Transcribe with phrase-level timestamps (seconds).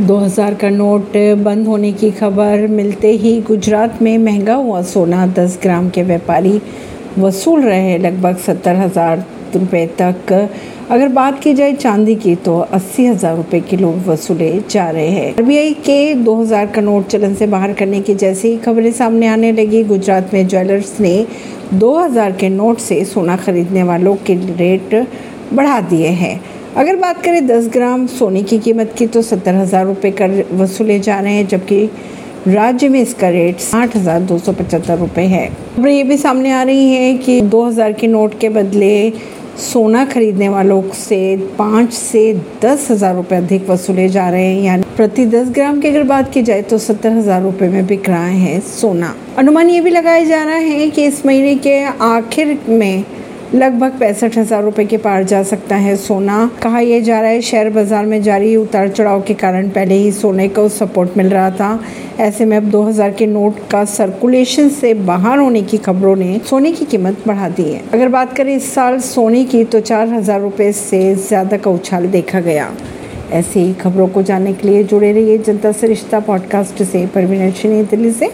[0.00, 5.58] 2000 का नोट बंद होने की खबर मिलते ही गुजरात में महँगा हुआ सोना 10
[5.62, 6.60] ग्राम के व्यापारी
[7.18, 9.24] वसूल रहे लगभग सत्तर हज़ार
[9.54, 10.32] रुपये तक।
[10.90, 15.32] अगर बात की जाए चांदी की तो अस्सी हज़ार रुपये किलो वसूले जा रहे हैं।
[15.32, 19.52] आरबीआई के 2000 का नोट चलन से बाहर करने की जैसे ही खबरें सामने आने
[19.52, 21.26] लगी। गुजरात में ज्वेलर्स ने
[21.74, 24.94] 2000 के नोट से सोना खरीदने वालों के रेट
[25.52, 26.40] बढ़ा दिए हैं।
[26.76, 30.98] अगर बात करें 10 ग्राम सोने की कीमत की तो सत्तर हज़ार रुपये कर वसूले
[31.00, 31.84] जा रहे हैं, जबकि
[32.48, 36.52] राज्य में इसका रेट साठ हज़ार दो सौ पचहत्तर रुपये है। खबरें ये भी सामने
[36.52, 39.12] आ रही हैं कि 2000 के नोट के बदले
[39.60, 44.96] सोना खरीदने वालों से पाँच से दस हज़ार रुपये अधिक वसूले जा रहे हैं। यानी
[44.96, 48.26] प्रति दस ग्राम की अगर बात की जाए तो सत्तर हज़ार रुपये में बिक रहा
[48.26, 53.04] है सोना। अनुमान ये भी लगाया जा रहा है कि इस महीने के आखिर में
[53.54, 57.40] लगभग पैंसठ हज़ार रुपए के पार जा सकता है सोना। कहा यह जा रहा है,
[57.40, 61.50] शेयर बाज़ार में जारी उतार चढ़ाव के कारण पहले ही सोने को सपोर्ट मिल रहा
[61.50, 61.80] था।
[62.20, 66.72] ऐसे में अब 2000 के नोट का सर्कुलेशन से बाहर होने की खबरों ने सोने
[66.72, 70.40] की कीमत बढ़ा दी है। अगर बात करें इस साल सोने की तो चार हज़ार
[70.40, 72.70] रुपये से ज़्यादा का उछाल देखा गया।
[73.32, 78.10] ऐसी खबरों को जानने के लिए जुड़े रहिए जनता से रिश्ता पॉडकास्ट से। परवीन दिल्ली
[78.12, 78.28] से।